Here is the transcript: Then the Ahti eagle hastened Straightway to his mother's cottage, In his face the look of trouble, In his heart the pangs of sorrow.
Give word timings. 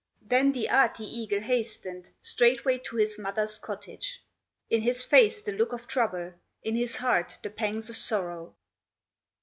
Then 0.23 0.51
the 0.51 0.67
Ahti 0.67 1.03
eagle 1.03 1.41
hastened 1.41 2.09
Straightway 2.23 2.79
to 2.85 2.95
his 2.95 3.19
mother's 3.19 3.59
cottage, 3.59 4.23
In 4.67 4.81
his 4.81 5.05
face 5.05 5.43
the 5.43 5.51
look 5.51 5.73
of 5.73 5.85
trouble, 5.85 6.33
In 6.63 6.75
his 6.75 6.95
heart 6.95 7.37
the 7.43 7.51
pangs 7.51 7.87
of 7.87 7.95
sorrow. 7.95 8.55